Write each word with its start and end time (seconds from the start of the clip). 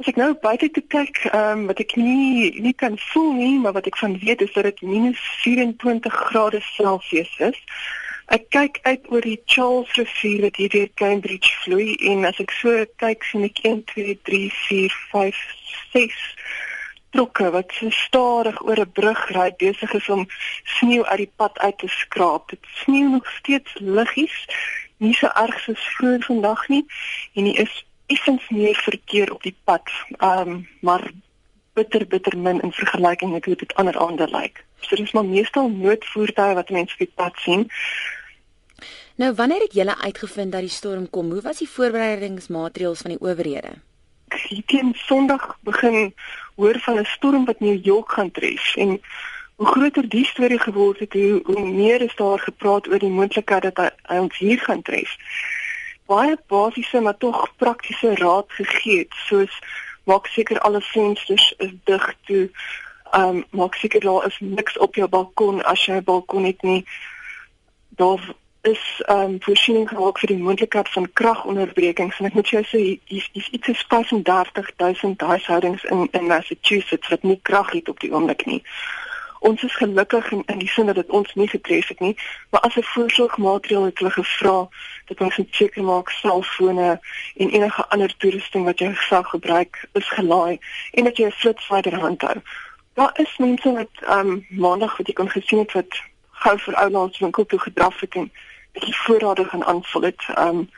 As 0.00 0.08
ek 0.08 0.16
nou 0.16 0.30
buite 0.40 0.70
toe 0.72 0.82
kyk, 0.88 1.18
ehm 1.28 1.58
um, 1.58 1.64
wat 1.68 1.80
ek 1.82 1.90
nie 2.00 2.48
nie 2.64 2.72
kan 2.72 2.94
voel 3.10 3.34
nie, 3.36 3.56
maar 3.60 3.74
wat 3.76 3.88
ek 3.90 3.98
van 4.00 4.14
weet 4.22 4.40
is 4.40 4.52
dat 4.54 4.64
dit 4.64 4.78
-24 4.80 6.14
grade 6.28 6.60
Celsius 6.64 7.32
is. 7.48 7.58
Ek 8.32 8.46
kyk 8.48 8.78
uit 8.88 9.10
oor 9.12 9.20
die 9.20 9.42
Charles 9.44 9.92
rivier 9.98 10.46
wat 10.46 10.56
hier 10.56 10.72
deur 10.72 10.88
Cambridge 10.94 11.52
vloei 11.64 11.98
en 12.12 12.24
as 12.24 12.40
ek 12.40 12.54
so 12.62 12.86
kyk 13.02 13.28
sien 13.28 13.44
ek 13.44 13.60
1 13.60 13.82
2 13.92 14.16
3 14.30 14.48
4 14.70 14.96
5 15.12 15.44
6 15.92 16.24
trokke 17.12 17.50
wat 17.58 17.76
so 17.76 17.92
stadig 17.98 18.62
oor 18.64 18.80
'n 18.80 18.92
brug 19.00 19.22
ry 19.36 19.50
besig 19.64 19.92
is 20.00 20.08
om 20.08 20.24
sneeu 20.78 21.04
uit 21.04 21.26
die 21.26 21.32
pad 21.36 21.58
uit 21.58 21.78
te 21.78 21.92
skraap. 21.92 22.48
Dit 22.48 22.64
sneeu 22.84 23.12
nog 23.18 23.28
steeds 23.36 23.76
liggies, 23.98 24.40
nie 24.96 25.12
so 25.12 25.28
erg 25.44 25.60
soos 25.60 25.84
vroeër 25.98 26.24
vandag 26.32 26.68
nie 26.68 26.84
en 27.34 27.44
hier 27.44 27.60
is 27.68 27.84
effens 28.10 28.48
meer 28.48 28.78
verkeer 28.82 29.32
op 29.34 29.42
die 29.42 29.56
pad. 29.64 29.90
Ehm 30.18 30.48
um, 30.48 30.68
maar 30.80 31.10
bitter 31.72 32.06
bitter 32.06 32.38
min 32.38 32.60
in 32.60 32.72
vergelyking 32.72 33.32
met 33.32 33.44
hoe 33.44 33.56
dit 33.56 33.74
ander 33.74 33.98
aande 33.98 34.28
lyk. 34.30 34.64
So 34.80 34.96
dis 34.96 35.12
maar 35.12 35.24
meestal 35.24 35.68
noodvoertuie 35.70 36.54
wat 36.58 36.70
mense 36.70 36.92
op 36.92 37.04
die 37.04 37.12
pad 37.14 37.36
sien. 37.44 37.68
Nou 39.20 39.34
wanneer 39.34 39.60
het 39.60 39.76
julle 39.76 39.96
uitgevind 39.98 40.52
dat 40.52 40.66
die 40.66 40.76
storm 40.76 41.10
kom? 41.10 41.30
Hoe 41.30 41.42
was 41.42 41.58
die 41.58 41.68
voorbereidingsmaatreëls 41.68 43.04
van 43.06 43.14
die 43.14 43.20
owerhede? 43.20 43.72
Teen 44.66 44.94
Sondag 44.94 45.58
begin 45.66 46.14
hoor 46.56 46.78
van 46.78 46.98
'n 46.98 47.04
storm 47.04 47.44
wat 47.44 47.60
New 47.60 47.84
York 47.84 48.12
gaan 48.12 48.30
tref 48.30 48.76
en 48.76 49.00
hoe 49.56 49.66
groter 49.66 50.08
die 50.08 50.24
storie 50.24 50.58
geword 50.58 50.98
het, 50.98 51.12
hoe, 51.12 51.40
hoe 51.44 51.70
meer 51.70 52.00
is 52.00 52.14
daar 52.16 52.38
gepraat 52.38 52.88
oor 52.88 52.98
die 52.98 53.10
moontlikheid 53.12 53.62
dat 53.62 53.76
hy, 53.76 53.88
hy 54.02 54.18
ons 54.18 54.38
hier 54.38 54.58
gaan 54.58 54.82
tref 54.82 55.16
baie 56.10 56.36
basiese 56.50 57.00
maar 57.00 57.16
tog 57.22 57.38
praktiese 57.56 58.14
raad 58.14 58.48
gegee 58.58 59.06
soos 59.28 59.58
maak 60.10 60.26
seker 60.26 60.58
alle 60.66 60.80
vensters 60.80 61.54
is 61.58 61.72
dig 61.84 62.14
toe. 62.26 62.50
Ehm 63.10 63.36
um, 63.36 63.44
maak 63.50 63.74
seker 63.74 64.00
daar 64.00 64.26
is 64.26 64.38
niks 64.40 64.78
op 64.78 64.94
jou 64.94 65.08
balkon 65.08 65.62
as 65.72 65.84
jy 65.86 65.98
'n 65.98 66.04
balkon 66.04 66.44
het 66.44 66.62
nie. 66.62 66.84
Daar 67.88 68.22
is 68.62 69.02
ehm 69.06 69.20
um, 69.20 69.36
voorsiening 69.42 69.88
gemaak 69.88 70.18
vir 70.18 70.28
die 70.28 70.42
moontlikheid 70.46 70.88
van 70.88 71.12
kragonderbrekings 71.12 72.18
en 72.18 72.26
ek 72.26 72.34
moet 72.34 72.48
jou 72.48 72.64
sê 72.64 72.80
hier 73.04 73.28
is 73.32 73.48
iets 73.50 73.68
is 73.68 73.84
35000 73.88 75.20
huishoudings 75.20 75.84
in 75.84 76.08
in 76.10 76.26
Massachusetts 76.26 77.08
wat 77.08 77.22
nie 77.22 77.40
krag 77.42 77.70
het 77.72 77.88
op 77.88 78.00
die 78.00 78.12
oomblik 78.12 78.46
nie 78.46 78.62
ons 79.40 79.62
is 79.62 79.76
gelukkig 79.76 80.30
in, 80.30 80.42
in 80.46 80.58
die 80.58 80.68
sin 80.68 80.86
dat 80.86 80.94
dit 80.94 81.10
ons 81.10 81.34
nie 81.34 81.48
getref 81.48 81.88
het 81.88 82.00
nie, 82.00 82.16
maar 82.50 82.60
as 82.60 82.76
'n 82.76 82.82
voorsorgmaatreël 82.92 83.84
het 83.84 83.98
hulle 83.98 84.10
gevra 84.10 84.68
dat 85.06 85.20
ons 85.20 85.38
seker 85.50 85.82
maak 85.82 86.10
selfone 86.10 87.00
en 87.36 87.48
enige 87.50 87.86
ander 87.88 88.16
toerusting 88.16 88.64
wat 88.64 88.78
jy 88.78 88.94
sou 89.08 89.24
gebruik 89.24 89.88
is 89.92 90.08
gelaai 90.08 90.58
en 90.92 91.04
dat 91.04 91.16
jy 91.16 91.26
'n 91.26 91.38
flitsvader 91.40 91.98
handhou. 92.00 92.36
Daar 92.94 93.12
is 93.14 93.36
mense 93.38 93.72
wat 93.72 93.94
ehm 94.00 94.28
um, 94.28 94.46
maandag 94.48 94.96
wat 94.96 95.06
jy 95.06 95.12
kon 95.12 95.30
gesien 95.30 95.58
het 95.58 95.72
wat 95.72 95.92
gou 96.30 96.58
vir 96.58 96.74
oulands 96.74 97.18
winkel 97.18 97.46
toe 97.46 97.58
gedraf 97.58 98.00
het 98.00 98.14
en 98.14 98.32
bietjie 98.72 98.96
voorrade 98.96 99.44
gaan 99.44 99.64
aanvul 99.64 100.02
het. 100.02 100.22
Ehm 100.34 100.48
um, 100.48 100.68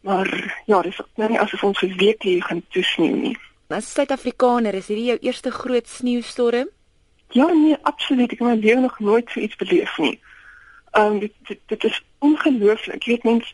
maar 0.00 0.62
ja, 0.66 0.82
dis 0.82 1.00
nou 1.14 1.30
nie 1.30 1.40
asof 1.40 1.64
ons 1.64 1.78
geweet 1.78 2.22
hier 2.22 2.42
gaan 2.42 2.62
toesneeu 2.70 3.16
nie. 3.16 3.38
As 3.74 3.88
Suid-Afrikaner 3.92 4.74
is 4.78 4.86
hierdie 4.86 5.08
jou 5.08 5.18
eerste 5.26 5.50
groot 5.50 5.88
sneeustorm? 5.88 6.68
Ja, 7.36 7.52
nee, 7.52 7.76
absoluut. 7.82 8.32
Ek 8.32 8.38
het 8.38 8.48
my 8.48 8.54
lewe 8.56 8.80
nog 8.80 8.98
nooit 8.98 9.30
so 9.30 9.40
iets 9.40 9.56
beleef 9.56 9.98
nie. 9.98 10.20
Ehm 10.90 11.12
um, 11.12 11.18
dit, 11.18 11.32
dit 11.48 11.58
dit 11.66 11.84
is 11.84 12.04
ongelooflik. 12.18 13.02
Jy 13.02 13.12
weet 13.12 13.24
mens 13.28 13.50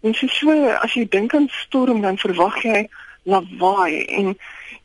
mense 0.00 0.28
so 0.28 0.54
as 0.68 0.94
jy 0.96 1.04
dink 1.08 1.34
aan 1.34 1.48
storm 1.52 2.00
dan 2.00 2.16
verwag 2.18 2.56
jy 2.64 2.86
lawaai 3.28 4.04
en 4.20 4.30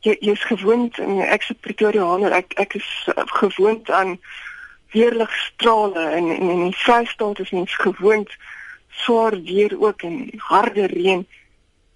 jy 0.03 0.17
jy's 0.27 0.43
gewoond 0.49 0.99
en 0.99 1.21
ek 1.23 1.47
se 1.47 1.55
Pretoriaaner 1.67 2.35
ek 2.41 2.57
ek 2.65 2.75
is 2.81 2.89
uh, 3.13 3.23
gewoond 3.39 3.91
aan 4.01 4.17
weerligstrale 4.91 6.05
en 6.19 6.27
en 6.35 6.51
in 6.57 6.65
die 6.65 6.79
Vrystaat 6.83 7.39
is 7.45 7.55
mens 7.55 7.79
gewoond 7.85 8.35
swaar 9.05 9.39
weer 9.47 9.77
ook 9.79 10.03
en 10.03 10.27
harde 10.51 10.91
reën. 10.91 11.23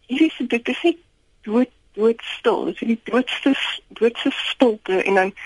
Hier 0.08 0.26
is 0.32 0.40
dit 0.56 0.74
is 0.78 0.82
net 0.88 1.04
dood 1.42 1.76
doodstil. 2.00 2.66
Dit 2.72 2.82
is 2.82 2.88
die 2.96 3.02
doodste 3.12 3.56
doodste 4.00 4.32
stilte 4.32 5.04
en 5.04 5.24
dan 5.24 5.38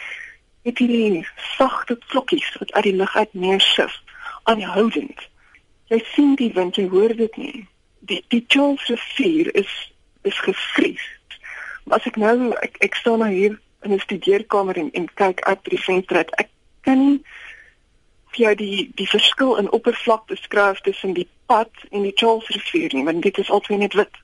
het 0.64 0.78
hierdie 0.78 1.28
sagte 1.56 1.98
vlokkies 2.12 2.56
wat 2.60 2.72
uit 2.74 2.84
die 2.84 2.96
lug 2.96 3.16
uit 3.16 3.34
neersif 3.34 4.02
aanhoudend. 4.44 5.28
Jy 5.90 6.02
sien 6.14 6.36
die 6.36 6.52
wind, 6.54 6.76
jy 6.76 6.88
hoor 6.90 7.16
dit 7.16 7.38
nie. 7.38 7.68
Die 8.00 8.24
die 8.28 8.44
Charles 8.48 8.86
rivier 8.88 9.56
is 9.56 9.72
is 10.22 10.40
gevries. 10.40 11.06
Maar 11.84 11.98
as 11.98 12.06
ek 12.06 12.20
nou 12.22 12.54
ek 12.62 12.78
ek 12.86 12.96
staan 12.96 13.24
nou 13.24 13.32
hier 13.32 13.60
in 13.82 13.94
'n 13.94 14.00
studeerkamer 14.00 14.78
en 14.78 14.92
en 14.92 15.08
kyk 15.14 15.42
uit 15.42 15.62
by 15.64 15.70
die 15.70 15.84
venster 15.84 16.18
uit, 16.18 16.32
ek 16.36 16.50
kan 16.82 17.00
nie 17.00 17.22
vir 18.32 18.46
jou 18.46 18.56
die 18.56 18.92
die 18.96 19.10
verskil 19.10 19.56
in 19.58 19.72
oppervlak 19.72 20.26
beskryf 20.26 20.80
tussen 20.80 21.14
die 21.14 21.28
pad 21.46 21.72
en 21.90 22.02
die 22.02 22.16
Charles 22.16 22.48
rivier 22.48 22.94
nie, 22.94 23.04
want 23.04 23.22
dit 23.22 23.38
is 23.38 23.50
altyd 23.50 23.80
net 23.80 23.94
wit. 23.94 24.16